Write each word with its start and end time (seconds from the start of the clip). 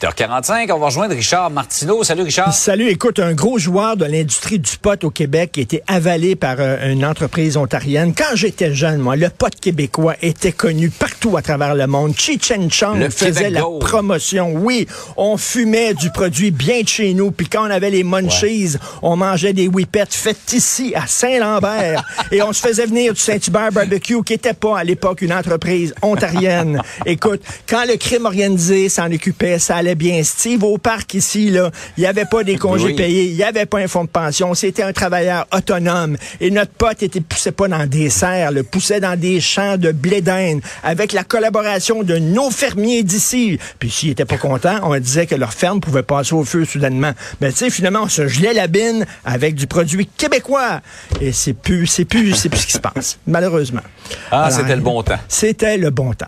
8h45, 0.00 0.72
on 0.72 0.78
va 0.78 0.86
rejoindre 0.86 1.14
Richard 1.14 1.50
Martineau. 1.50 2.02
Salut 2.02 2.22
Richard. 2.22 2.54
Salut, 2.54 2.88
écoute, 2.88 3.18
un 3.18 3.34
gros 3.34 3.58
joueur 3.58 3.98
de 3.98 4.06
l'industrie 4.06 4.58
du 4.58 4.78
pot 4.78 5.04
au 5.04 5.10
Québec 5.10 5.52
qui 5.52 5.60
a 5.60 5.62
été 5.62 5.82
avalé 5.86 6.36
par 6.36 6.56
euh, 6.58 6.90
une 6.90 7.04
entreprise 7.04 7.58
ontarienne. 7.58 8.14
Quand 8.14 8.34
j'étais 8.34 8.74
jeune, 8.74 8.96
moi, 8.96 9.16
le 9.16 9.28
pot 9.28 9.54
québécois 9.54 10.14
était 10.22 10.52
connu 10.52 10.88
partout 10.88 11.36
à 11.36 11.42
travers 11.42 11.74
le 11.74 11.86
monde. 11.86 12.14
Chichen 12.16 12.70
Chong 12.70 13.10
faisait 13.10 13.50
la 13.50 13.60
promotion. 13.60 14.54
Oui, 14.54 14.86
on 15.18 15.36
fumait 15.36 15.92
du 15.92 16.08
produit 16.10 16.50
bien 16.50 16.80
de 16.80 16.88
chez 16.88 17.12
nous. 17.12 17.30
Puis 17.30 17.48
quand 17.48 17.66
on 17.66 17.70
avait 17.70 17.90
les 17.90 18.02
munchies, 18.02 18.76
on 19.02 19.16
mangeait 19.16 19.52
des 19.52 19.68
whippets 19.68 20.06
faites 20.08 20.54
ici 20.54 20.94
à 20.94 21.06
Saint-Lambert. 21.06 22.06
et 22.32 22.40
on 22.40 22.54
se 22.54 22.66
faisait 22.66 22.86
venir 22.86 23.12
du 23.12 23.20
Saint-Hubert 23.20 23.70
Barbecue 23.70 24.22
qui 24.22 24.32
n'était 24.32 24.54
pas 24.54 24.78
à 24.78 24.84
l'époque 24.84 25.20
une 25.20 25.34
entreprise 25.34 25.94
ontarienne. 26.00 26.80
Écoute, 27.04 27.42
quand 27.68 27.84
le 27.86 27.98
crime 27.98 28.24
organisé 28.24 28.88
s'en 28.88 29.12
occupait, 29.12 29.58
ça 29.58 29.76
allait 29.76 29.89
bien. 29.94 30.22
Steve, 30.22 30.64
au 30.64 30.78
parc 30.78 31.14
ici, 31.14 31.50
là, 31.50 31.70
il 31.96 32.00
n'y 32.00 32.06
avait 32.06 32.24
pas 32.24 32.44
des 32.44 32.56
congés 32.56 32.94
payés, 32.94 33.26
il 33.26 33.34
n'y 33.34 33.42
avait 33.42 33.66
pas 33.66 33.78
un 33.78 33.88
fonds 33.88 34.04
de 34.04 34.08
pension, 34.08 34.54
c'était 34.54 34.82
un 34.82 34.92
travailleur 34.92 35.46
autonome. 35.52 36.16
Et 36.40 36.50
notre 36.50 36.72
pote 36.72 37.02
était 37.02 37.20
poussé 37.20 37.52
pas 37.52 37.68
dans 37.68 37.86
des 37.86 38.10
serres, 38.10 38.52
le 38.52 38.62
poussait 38.62 39.00
dans 39.00 39.18
des 39.18 39.40
champs 39.40 39.76
de 39.76 39.92
blé 39.92 40.20
d'Inde, 40.20 40.60
avec 40.82 41.12
la 41.12 41.24
collaboration 41.24 42.02
de 42.02 42.18
nos 42.18 42.50
fermiers 42.50 43.02
d'ici. 43.02 43.58
Puis 43.78 43.90
s'ils 43.90 44.10
étaient 44.10 44.24
pas 44.24 44.38
contents, 44.38 44.80
on 44.82 44.98
disait 44.98 45.26
que 45.26 45.34
leur 45.34 45.52
ferme 45.52 45.80
pouvait 45.80 46.02
passer 46.02 46.34
au 46.34 46.44
feu 46.44 46.64
soudainement. 46.64 47.12
Mais 47.40 47.50
tu 47.50 47.58
sais, 47.58 47.70
finalement, 47.70 48.02
on 48.04 48.08
se 48.08 48.26
gelait 48.28 48.54
la 48.54 48.66
bine 48.66 49.06
avec 49.24 49.54
du 49.54 49.66
produit 49.66 50.08
québécois. 50.16 50.80
Et 51.20 51.32
c'est 51.32 51.54
plus, 51.54 51.86
c'est 51.86 52.04
plus, 52.04 52.34
c'est 52.34 52.48
plus 52.48 52.60
ce 52.60 52.66
qui 52.66 52.72
se 52.72 52.78
passe, 52.78 53.18
malheureusement. 53.26 53.82
Ah, 54.30 54.50
c'était 54.50 54.76
le 54.76 54.82
bon 54.82 55.02
temps. 55.02 55.18
C'était 55.28 55.76
le 55.76 55.90
bon 55.90 56.12
temps. 56.14 56.26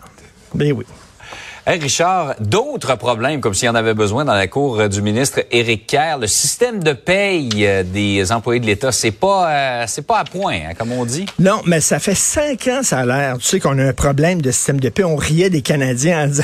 Ben 0.53 0.71
oui. 0.71 0.85
Hey 1.65 1.79
Richard, 1.79 2.35
d'autres 2.41 2.97
problèmes, 2.97 3.39
comme 3.39 3.53
s'il 3.53 3.67
y 3.67 3.69
en 3.69 3.75
avait 3.75 3.93
besoin 3.93 4.25
dans 4.25 4.33
la 4.33 4.47
cour 4.47 4.89
du 4.89 5.01
ministre 5.01 5.45
Éric 5.49 5.87
Kerr. 5.87 6.17
Le 6.19 6.27
système 6.27 6.83
de 6.83 6.91
paye 6.91 7.49
euh, 7.59 7.83
des 7.83 8.33
employés 8.33 8.59
de 8.59 8.65
l'État, 8.65 8.91
c'est 8.91 9.11
pas 9.11 9.49
euh, 9.49 9.85
c'est 9.87 10.05
pas 10.05 10.19
à 10.19 10.23
point, 10.25 10.55
hein, 10.55 10.73
comme 10.77 10.91
on 10.91 11.05
dit. 11.05 11.25
Non, 11.39 11.61
mais 11.65 11.79
ça 11.79 11.99
fait 11.99 12.15
cinq 12.15 12.67
ans, 12.67 12.83
ça 12.83 12.99
a 12.99 13.05
l'air. 13.05 13.37
Tu 13.37 13.45
sais 13.45 13.59
qu'on 13.61 13.79
a 13.79 13.83
un 13.85 13.93
problème 13.93 14.41
de 14.41 14.51
système 14.51 14.81
de 14.81 14.89
paie. 14.89 15.05
On 15.05 15.15
riait 15.15 15.49
des 15.49 15.61
Canadiens 15.61 16.25
en 16.25 16.27
disant 16.27 16.43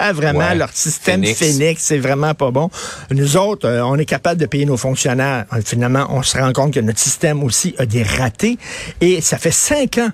vraiment 0.14 0.54
leur 0.54 0.70
système 0.72 1.22
Phoenix, 1.26 1.82
c'est 1.82 1.98
vraiment 1.98 2.32
pas 2.32 2.50
bon. 2.50 2.70
Nous 3.10 3.36
autres, 3.36 3.68
euh, 3.68 3.84
on 3.84 3.96
est 3.96 4.06
capable 4.06 4.40
de 4.40 4.46
payer 4.46 4.64
nos 4.64 4.78
fonctionnaires. 4.78 5.44
Finalement, 5.62 6.06
on 6.08 6.22
se 6.22 6.38
rend 6.38 6.54
compte 6.54 6.72
que 6.72 6.80
notre 6.80 7.00
système 7.00 7.42
aussi 7.42 7.74
a 7.76 7.84
des 7.84 8.02
ratés. 8.02 8.56
Et 9.02 9.20
ça 9.20 9.36
fait 9.36 9.50
cinq 9.50 9.98
ans 9.98 10.10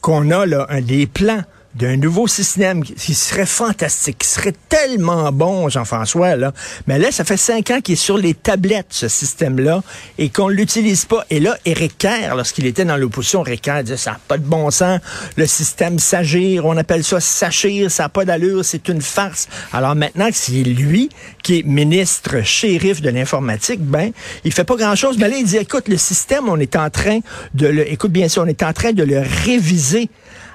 qu'on 0.00 0.30
a 0.30 0.46
là 0.46 0.66
un, 0.70 0.80
des 0.80 1.06
plans 1.06 1.42
d'un 1.74 1.96
nouveau 1.96 2.26
système 2.26 2.82
qui 2.82 3.14
serait 3.14 3.46
fantastique, 3.46 4.18
qui 4.18 4.28
serait 4.28 4.54
tellement 4.68 5.30
bon, 5.32 5.68
Jean-François, 5.68 6.34
là. 6.36 6.52
Mais 6.86 6.98
là, 6.98 7.12
ça 7.12 7.24
fait 7.24 7.36
cinq 7.36 7.70
ans 7.70 7.80
qu'il 7.80 7.92
est 7.92 7.96
sur 7.96 8.16
les 8.16 8.34
tablettes, 8.34 8.86
ce 8.90 9.08
système-là, 9.08 9.82
et 10.18 10.28
qu'on 10.28 10.48
ne 10.48 10.54
l'utilise 10.54 11.04
pas. 11.04 11.24
Et 11.30 11.40
là, 11.40 11.56
Éric 11.64 11.98
Kerr, 11.98 12.34
lorsqu'il 12.34 12.66
était 12.66 12.84
dans 12.84 12.96
l'opposition, 12.96 13.44
Éric 13.46 13.62
Kerr 13.62 13.82
disait, 13.82 13.96
ça 13.96 14.12
n'a 14.12 14.20
pas 14.26 14.38
de 14.38 14.44
bon 14.44 14.70
sens, 14.70 15.00
le 15.36 15.46
système 15.46 15.98
s'agir, 15.98 16.66
on 16.66 16.76
appelle 16.76 17.04
ça 17.04 17.20
s'achir, 17.20 17.90
ça 17.90 18.04
n'a 18.04 18.08
pas 18.08 18.24
d'allure, 18.24 18.64
c'est 18.64 18.88
une 18.88 19.02
farce. 19.02 19.48
Alors 19.72 19.94
maintenant 19.94 20.28
que 20.30 20.36
c'est 20.36 20.62
lui 20.64 21.10
qui 21.42 21.60
est 21.60 21.62
ministre 21.62 22.42
shérif 22.42 23.00
de 23.00 23.10
l'informatique, 23.10 23.80
ben, 23.80 24.10
il 24.44 24.52
fait 24.52 24.64
pas 24.64 24.76
grand-chose. 24.76 25.18
Mais 25.18 25.28
là, 25.28 25.36
il 25.36 25.44
dit, 25.44 25.56
écoute, 25.56 25.88
le 25.88 25.96
système, 25.96 26.48
on 26.48 26.58
est 26.58 26.76
en 26.76 26.90
train 26.90 27.20
de 27.54 27.66
le, 27.66 27.90
écoute 27.90 28.12
bien 28.12 28.28
sûr, 28.28 28.42
on 28.42 28.46
est 28.46 28.62
en 28.62 28.72
train 28.72 28.92
de 28.92 29.02
le 29.02 29.22
réviser 29.44 30.08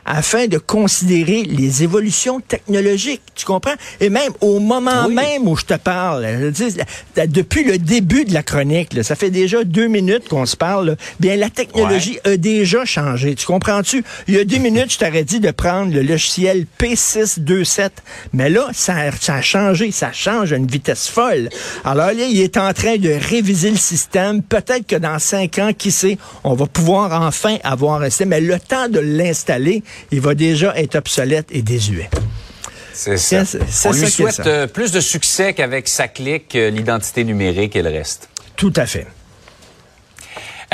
afin 0.05 0.47
de 0.47 0.57
considérer 0.57 1.43
les 1.43 1.83
évolutions 1.83 2.39
technologiques. 2.39 3.21
Tu 3.35 3.45
comprends? 3.45 3.73
Et 3.99 4.09
même 4.09 4.31
au 4.41 4.59
moment 4.59 5.09
même 5.09 5.47
où 5.47 5.55
je 5.55 5.65
te 5.65 5.73
parle, 5.75 6.51
depuis 7.15 7.63
le 7.63 7.77
début 7.77 8.25
de 8.25 8.33
la 8.33 8.43
chronique, 8.43 9.03
ça 9.03 9.15
fait 9.15 9.29
déjà 9.29 9.63
deux 9.63 9.87
minutes 9.87 10.27
qu'on 10.29 10.45
se 10.45 10.55
parle, 10.55 10.97
bien 11.19 11.35
la 11.35 11.49
technologie 11.49 12.19
a 12.23 12.37
déjà 12.37 12.85
changé. 12.85 13.35
Tu 13.35 13.45
comprends-tu? 13.45 14.03
Il 14.27 14.35
y 14.35 14.39
a 14.39 14.45
deux 14.45 14.57
minutes, 14.59 14.93
je 14.93 14.97
t'aurais 14.97 15.23
dit 15.23 15.39
de 15.39 15.51
prendre 15.51 15.93
le 15.93 16.01
logiciel 16.01 16.65
P627. 16.79 17.89
Mais 18.33 18.49
là, 18.49 18.69
ça, 18.73 18.95
ça 19.19 19.35
a 19.35 19.41
changé. 19.41 19.91
Ça 19.91 20.11
change 20.11 20.53
à 20.53 20.57
une 20.57 20.67
vitesse 20.67 21.07
folle. 21.07 21.49
Alors 21.83 22.07
là, 22.07 22.13
il 22.13 22.39
est 22.39 22.57
en 22.57 22.73
train 22.73 22.97
de 22.97 23.09
réviser 23.09 23.69
le 23.69 23.77
système. 23.77 24.41
Peut-être 24.41 24.87
que 24.87 24.95
dans 24.95 25.19
cinq 25.19 25.59
ans, 25.59 25.71
qui 25.77 25.91
sait, 25.91 26.17
on 26.43 26.53
va 26.53 26.65
pouvoir 26.65 27.21
enfin 27.21 27.57
avoir 27.63 28.01
un 28.01 28.09
système. 28.09 28.29
Mais 28.29 28.41
le 28.41 28.59
temps 28.59 28.89
de 28.89 28.99
l'installer, 28.99 29.83
il 30.11 30.21
va 30.21 30.35
déjà 30.35 30.75
être 30.77 30.95
obsolète 30.95 31.47
et 31.51 31.61
désuet. 31.61 32.09
C'est 32.93 33.17
ça. 33.17 33.43
On 33.85 33.91
lui 33.91 34.09
souhaite 34.09 34.41
euh, 34.45 34.67
plus 34.67 34.91
de 34.91 34.99
succès 34.99 35.53
qu'avec 35.53 35.87
sa 35.87 36.07
clique, 36.07 36.55
euh, 36.55 36.69
l'identité 36.69 37.23
numérique 37.23 37.75
et 37.75 37.81
le 37.81 37.89
reste. 37.89 38.29
Tout 38.55 38.73
à 38.75 38.85
fait. 38.85 39.07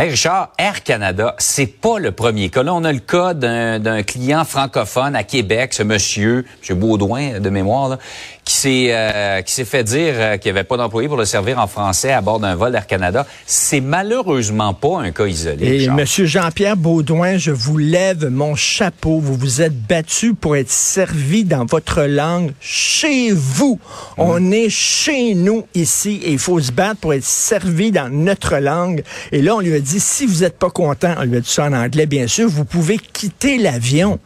Hey 0.02 0.12
Richard, 0.12 0.54
Air 0.58 0.82
Canada, 0.84 1.36
c'est 1.40 1.66
pas 1.66 2.00
le 2.00 2.14
premier 2.14 2.48
cas. 2.48 2.64
Là, 2.64 2.74
on 2.74 2.86
a 2.86 2.94
le 2.94 3.00
cas 3.00 3.34
d'un 3.34 4.02
client 4.04 4.46
francophone 4.46 5.14
à 5.14 5.26
Québec, 5.26 5.74
ce 5.74 5.84
monsieur, 5.84 6.46
M. 6.70 6.80
Baudouin 6.80 7.42
de 7.42 7.50
mémoire, 7.50 7.90
là, 7.90 8.00
qui 8.46 8.54
s'est 8.54 8.88
euh, 8.92 9.42
qui 9.42 9.54
s'est 9.54 9.66
fait 9.66 9.84
dire 9.84 10.14
euh, 10.16 10.38
qu'il 10.38 10.52
n'y 10.52 10.58
avait 10.58 10.66
pas 10.66 10.78
d'employé 10.78 11.10
pour 11.10 11.18
le 11.18 11.26
servir 11.26 11.60
en 11.60 11.68
français 11.68 12.14
à 12.14 12.22
bord 12.22 12.40
d'un 12.40 12.56
vol 12.56 12.72
d'Air 12.72 12.88
Canada. 12.88 13.28
C'est 13.46 13.82
malheureusement 13.82 14.74
pas 14.74 15.02
un 15.02 15.12
cas 15.12 15.28
isolé. 15.28 15.84
Et 15.84 15.90
Monsieur 15.90 16.26
Jean-Pierre 16.26 16.78
Baudouin, 16.78 17.38
je 17.38 17.52
vous 17.52 17.78
lève 17.78 18.30
mon 18.30 18.56
chapeau. 18.56 19.20
Vous 19.20 19.36
vous 19.36 19.62
êtes 19.62 19.78
battu 19.78 20.34
pour 20.34 20.56
être 20.56 20.72
servi 20.72 21.44
dans 21.44 21.66
votre 21.66 22.04
langue 22.04 22.54
chez 22.62 23.32
vous. 23.34 23.80
Mm. 24.18 24.22
On 24.22 24.52
est 24.52 24.70
chez 24.70 25.36
nous 25.36 25.68
ici 25.76 26.22
et 26.24 26.32
il 26.32 26.40
faut 26.40 26.60
se 26.62 26.72
battre 26.72 27.02
pour 27.02 27.14
être 27.14 27.26
servi 27.26 27.92
dans 27.92 28.10
notre 28.10 28.58
langue. 28.58 29.04
Et 29.32 29.42
là, 29.42 29.58
on 29.58 29.60
lui 29.60 29.76
a 29.76 29.80
dit, 29.80 29.89
si 29.98 30.26
vous 30.28 30.42
n'êtes 30.42 30.58
pas 30.60 30.70
content, 30.70 31.16
on 31.18 31.24
lui 31.24 31.38
a 31.38 31.40
dit 31.40 31.50
ça 31.50 31.66
en 31.66 31.74
anglais, 31.74 32.06
bien 32.06 32.28
sûr, 32.28 32.48
vous 32.48 32.66
pouvez 32.66 33.00
quitter 33.00 33.58
l'avion. 33.58 34.20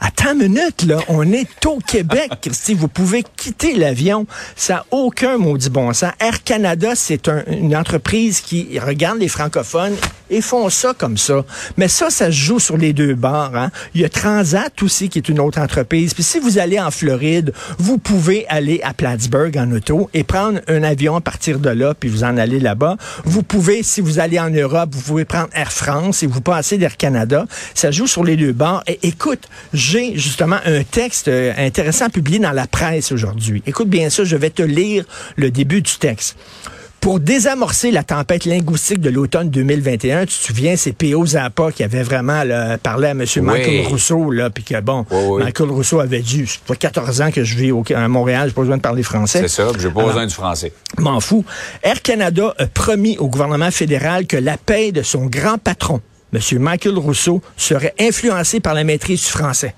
Attends 0.00 0.32
une 0.32 0.48
minute, 0.48 0.84
là. 0.86 0.98
On 1.08 1.32
est 1.32 1.66
au 1.66 1.78
Québec, 1.78 2.30
Christy. 2.42 2.74
Vous 2.74 2.88
pouvez 2.88 3.24
quitter 3.36 3.74
l'avion. 3.74 4.26
Ça 4.56 4.74
n'a 4.74 4.84
aucun 4.90 5.38
maudit 5.38 5.70
bon 5.70 5.92
sens. 5.92 6.12
Air 6.20 6.42
Canada, 6.44 6.92
c'est 6.94 7.28
une 7.48 7.76
entreprise 7.76 8.40
qui 8.40 8.78
regarde 8.78 9.18
les 9.18 9.28
francophones 9.28 9.94
et 10.30 10.40
font 10.40 10.68
ça 10.68 10.94
comme 10.96 11.16
ça. 11.16 11.44
Mais 11.76 11.88
ça, 11.88 12.10
ça 12.10 12.26
se 12.26 12.32
joue 12.32 12.58
sur 12.58 12.76
les 12.76 12.92
deux 12.92 13.14
bords. 13.14 13.56
Hein. 13.56 13.70
Il 13.94 14.00
y 14.00 14.04
a 14.04 14.08
Transat 14.08 14.82
aussi, 14.82 15.08
qui 15.08 15.18
est 15.18 15.28
une 15.28 15.40
autre 15.40 15.60
entreprise. 15.60 16.14
Puis 16.14 16.22
si 16.22 16.38
vous 16.38 16.58
allez 16.58 16.78
en 16.78 16.90
Floride, 16.90 17.52
vous 17.78 17.98
pouvez 17.98 18.46
aller 18.48 18.80
à 18.82 18.94
Plattsburgh 18.94 19.56
en 19.56 19.70
auto 19.72 20.10
et 20.14 20.24
prendre 20.24 20.60
un 20.68 20.82
avion 20.82 21.16
à 21.16 21.20
partir 21.20 21.58
de 21.58 21.70
là, 21.70 21.94
puis 21.94 22.08
vous 22.08 22.24
en 22.24 22.36
allez 22.36 22.60
là-bas. 22.60 22.96
Vous 23.24 23.42
pouvez, 23.42 23.82
si 23.82 24.00
vous 24.00 24.18
allez 24.18 24.38
en 24.38 24.50
Europe, 24.50 24.90
vous 24.92 25.02
pouvez 25.02 25.24
prendre 25.24 25.48
Air 25.54 25.72
France 25.72 26.22
et 26.22 26.26
vous 26.26 26.40
passez 26.40 26.78
d'Air 26.78 26.96
Canada. 26.96 27.46
Ça 27.74 27.90
joue 27.90 28.06
sur 28.06 28.24
les 28.24 28.36
deux 28.36 28.52
bords. 28.52 28.82
Et 28.86 28.98
écoute, 29.02 29.48
j'ai 29.88 30.18
justement 30.18 30.58
un 30.66 30.82
texte 30.82 31.28
euh, 31.28 31.52
intéressant 31.56 32.10
publié 32.10 32.38
dans 32.38 32.52
la 32.52 32.66
presse 32.66 33.10
aujourd'hui. 33.10 33.62
Écoute 33.66 33.88
bien 33.88 34.10
ça, 34.10 34.22
je 34.22 34.36
vais 34.36 34.50
te 34.50 34.62
lire 34.62 35.04
le 35.36 35.50
début 35.50 35.80
du 35.80 35.96
texte. 35.96 36.36
Pour 37.00 37.20
désamorcer 37.20 37.90
la 37.90 38.02
tempête 38.02 38.44
linguistique 38.44 39.00
de 39.00 39.08
l'automne 39.08 39.48
2021, 39.50 40.22
tu 40.22 40.26
te 40.26 40.32
souviens, 40.32 40.76
c'est 40.76 40.92
P.O. 40.92 41.24
Zappa 41.24 41.70
qui 41.70 41.84
avait 41.84 42.02
vraiment 42.02 42.42
parlé 42.82 43.06
à 43.06 43.10
M. 43.12 43.24
Michael 43.40 43.86
Rousseau, 43.86 44.30
là, 44.32 44.50
puis 44.50 44.64
que 44.64 44.78
bon, 44.80 45.06
Michael 45.38 45.70
Rousseau 45.70 46.00
avait 46.00 46.20
dit, 46.20 46.44
ça 46.46 46.58
fait 46.66 46.76
14 46.76 47.20
ans 47.20 47.30
que 47.30 47.44
je 47.44 47.56
vis 47.56 47.70
au, 47.70 47.84
à 47.94 48.08
Montréal, 48.08 48.48
j'ai 48.48 48.54
pas 48.54 48.62
besoin 48.62 48.78
de 48.78 48.82
parler 48.82 49.04
français. 49.04 49.42
C'est 49.42 49.48
ça, 49.48 49.68
j'ai 49.78 49.90
pas 49.90 50.04
besoin 50.04 50.26
du 50.26 50.34
français. 50.34 50.72
M'en 50.98 51.20
fous. 51.20 51.44
Air 51.84 52.02
Canada 52.02 52.52
a 52.58 52.66
promis 52.66 53.16
au 53.18 53.28
gouvernement 53.28 53.70
fédéral 53.70 54.26
que 54.26 54.36
la 54.36 54.56
paix 54.56 54.90
de 54.90 55.02
son 55.02 55.26
grand 55.26 55.56
patron, 55.56 56.00
M. 56.32 56.58
Michael 56.58 56.98
Rousseau, 56.98 57.42
serait 57.56 57.94
influencée 57.98 58.60
par 58.60 58.74
la 58.74 58.84
maîtrise 58.84 59.22
du 59.24 59.30
français 59.30 59.74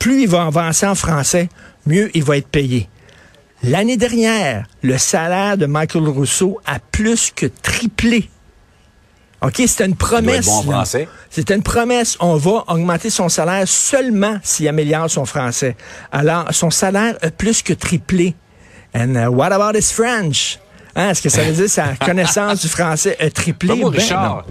plus 0.00 0.22
il 0.22 0.28
va 0.28 0.46
avancer 0.46 0.86
en 0.86 0.96
français, 0.96 1.48
mieux 1.86 2.10
il 2.14 2.24
va 2.24 2.38
être 2.38 2.48
payé. 2.48 2.88
L'année 3.62 3.98
dernière, 3.98 4.64
le 4.82 4.98
salaire 4.98 5.56
de 5.56 5.66
Michael 5.66 6.08
Rousseau 6.08 6.58
a 6.66 6.78
plus 6.80 7.30
que 7.30 7.46
triplé. 7.46 8.28
OK, 9.42 9.62
c'était 9.66 9.86
une 9.86 9.96
promesse. 9.96 10.46
Bon 10.46 10.82
c'était 11.30 11.54
une 11.54 11.62
promesse. 11.62 12.16
On 12.20 12.36
va 12.36 12.64
augmenter 12.68 13.10
son 13.10 13.28
salaire 13.28 13.68
seulement 13.68 14.38
s'il 14.42 14.68
améliore 14.68 15.10
son 15.10 15.24
français. 15.24 15.76
Alors, 16.10 16.46
son 16.50 16.70
salaire 16.70 17.16
a 17.22 17.30
plus 17.30 17.62
que 17.62 17.72
triplé. 17.72 18.34
And 18.94 19.14
uh, 19.14 19.28
what 19.28 19.52
about 19.52 19.78
his 19.78 19.92
French? 19.92 20.58
Hein, 20.96 21.10
est-ce 21.10 21.22
que 21.22 21.28
ça 21.28 21.42
veut 21.42 21.52
dire 21.52 21.70
sa 21.70 21.94
connaissance 22.04 22.62
du 22.62 22.68
français 22.68 23.16
a 23.20 23.30
triplé? 23.30 23.68
Pas 23.68 23.74
ben, 23.76 23.88
Richard. 23.88 24.44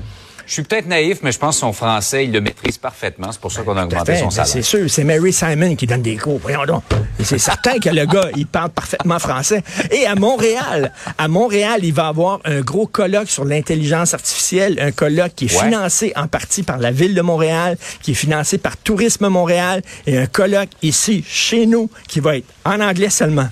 Je 0.49 0.53
suis 0.55 0.63
peut-être 0.63 0.87
naïf, 0.87 1.19
mais 1.21 1.31
je 1.31 1.37
pense 1.37 1.57
que 1.57 1.59
son 1.59 1.73
français, 1.73 2.25
il 2.25 2.31
le 2.31 2.41
maîtrise 2.41 2.79
parfaitement. 2.79 3.31
C'est 3.31 3.39
pour 3.39 3.51
ça 3.51 3.61
qu'on 3.61 3.77
a 3.77 3.85
augmenté 3.85 4.17
son 4.17 4.31
salaire. 4.31 4.51
C'est 4.51 4.63
sûr, 4.63 4.89
c'est 4.89 5.03
Mary 5.03 5.31
Simon 5.31 5.75
qui 5.75 5.85
donne 5.85 6.01
des 6.01 6.15
cours. 6.15 6.39
Voyons 6.39 6.65
donc. 6.65 6.81
C'est 7.23 7.37
certain 7.37 7.77
que 7.77 7.89
le 7.89 8.07
gars, 8.07 8.29
il 8.35 8.47
parle 8.47 8.71
parfaitement 8.71 9.19
français. 9.19 9.61
Et 9.91 10.07
à 10.07 10.15
Montréal, 10.15 10.91
à 11.19 11.27
Montréal, 11.27 11.81
il 11.83 11.93
va 11.93 12.07
avoir 12.07 12.39
un 12.45 12.61
gros 12.61 12.87
colloque 12.87 13.29
sur 13.29 13.45
l'intelligence 13.45 14.15
artificielle, 14.15 14.79
un 14.81 14.91
colloque 14.91 15.33
qui 15.35 15.45
est 15.45 15.47
financé 15.49 16.13
en 16.15 16.25
partie 16.27 16.63
par 16.63 16.79
la 16.79 16.89
ville 16.89 17.13
de 17.13 17.21
Montréal, 17.21 17.77
qui 18.01 18.11
est 18.11 18.15
financé 18.15 18.57
par 18.57 18.75
Tourisme 18.75 19.27
Montréal, 19.27 19.83
et 20.07 20.17
un 20.17 20.25
colloque 20.25 20.69
ici, 20.81 21.23
chez 21.27 21.67
nous, 21.67 21.91
qui 22.07 22.21
va 22.21 22.37
être 22.37 22.47
en 22.65 22.79
anglais 22.79 23.11
seulement. 23.11 23.49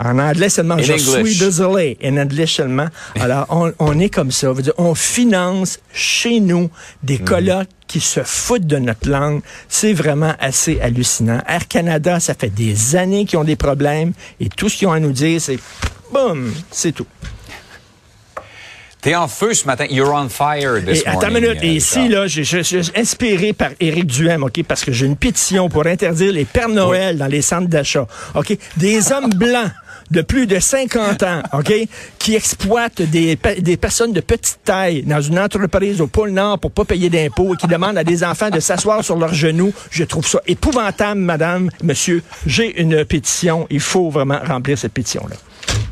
En 0.00 0.18
anglais 0.18 0.48
seulement, 0.48 0.78
je 0.78 0.94
suis 0.94 1.38
désolé. 1.38 1.98
En 2.04 2.16
anglais 2.16 2.46
seulement. 2.46 2.86
Alors, 3.20 3.46
on, 3.78 3.98
est 3.98 4.10
comme 4.10 4.30
ça. 4.30 4.52
On 4.76 4.94
finance 4.94 5.80
chez 5.92 6.40
nous 6.40 6.70
des 7.02 7.18
mhm. 7.18 7.24
colloques 7.24 7.68
qui 7.88 8.00
se 8.00 8.20
foutent 8.22 8.66
de 8.66 8.76
notre 8.76 9.08
langue. 9.08 9.40
C'est 9.68 9.92
vraiment 9.92 10.34
assez 10.38 10.80
hallucinant. 10.80 11.40
Air 11.48 11.66
Canada, 11.66 12.20
ça 12.20 12.34
fait 12.34 12.50
des 12.50 12.94
années 12.94 13.24
qu'ils 13.24 13.38
ont 13.38 13.44
des 13.44 13.56
problèmes 13.56 14.12
et 14.38 14.48
tout 14.48 14.68
ce 14.68 14.76
qu'ils 14.76 14.88
ont 14.88 14.92
à 14.92 15.00
nous 15.00 15.12
dire, 15.12 15.40
c'est 15.40 15.58
boum, 16.12 16.52
c'est 16.70 16.92
tout. 16.92 17.06
T'es 19.00 19.14
en 19.14 19.28
feu 19.28 19.54
ce 19.54 19.64
matin. 19.64 19.86
You're 19.88 20.12
on 20.12 20.28
fire 20.28 20.82
this 20.84 21.02
et, 21.02 21.06
Attends 21.06 21.28
une 21.28 21.34
minute. 21.34 21.58
Et 21.62 21.74
ici, 21.74 22.08
là, 22.08 22.26
je, 22.26 22.42
suis 22.42 22.90
inspiré 22.96 23.52
par 23.52 23.70
Éric 23.78 24.06
Duhem, 24.06 24.42
OK? 24.42 24.62
Parce 24.66 24.84
que 24.84 24.90
j'ai 24.90 25.06
une 25.06 25.16
pétition 25.16 25.68
pour 25.68 25.86
interdire 25.86 26.32
les 26.32 26.44
Pères 26.44 26.68
Noël 26.68 27.16
dans 27.16 27.28
les 27.28 27.42
centres 27.42 27.68
d'achat. 27.68 28.06
OK? 28.34 28.56
Des 28.76 29.12
hommes 29.12 29.30
blancs 29.30 29.70
de 30.10 30.22
plus 30.22 30.46
de 30.46 30.58
50 30.58 31.22
ans, 31.22 31.42
OK, 31.52 31.72
qui 32.18 32.34
exploitent 32.34 33.02
des, 33.02 33.38
des 33.58 33.76
personnes 33.76 34.12
de 34.12 34.20
petite 34.20 34.60
taille 34.64 35.02
dans 35.02 35.20
une 35.20 35.38
entreprise 35.38 36.00
au 36.00 36.06
pôle 36.06 36.30
Nord 36.30 36.58
pour 36.58 36.70
pas 36.70 36.84
payer 36.84 37.10
d'impôts 37.10 37.54
et 37.54 37.56
qui 37.56 37.66
demandent 37.66 37.98
à 37.98 38.04
des 38.04 38.24
enfants 38.24 38.50
de 38.50 38.60
s'asseoir 38.60 39.04
sur 39.04 39.16
leurs 39.16 39.34
genoux. 39.34 39.72
Je 39.90 40.04
trouve 40.04 40.26
ça 40.26 40.40
épouvantable, 40.46 41.20
madame, 41.20 41.70
monsieur. 41.82 42.22
J'ai 42.46 42.80
une 42.80 43.04
pétition. 43.04 43.66
Il 43.70 43.80
faut 43.80 44.10
vraiment 44.10 44.40
remplir 44.44 44.78
cette 44.78 44.92
pétition-là. 44.92 45.36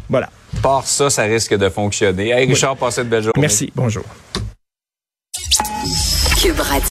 Voilà. 0.08 0.30
Par 0.62 0.86
ça, 0.86 1.10
ça 1.10 1.22
risque 1.22 1.54
de 1.54 1.68
fonctionner. 1.68 2.30
Hey, 2.30 2.46
Richard, 2.46 2.76
passez 2.76 3.04
de 3.04 3.08
belle 3.08 3.22
journée. 3.22 3.40
Merci. 3.40 3.72
Bonjour. 3.74 4.04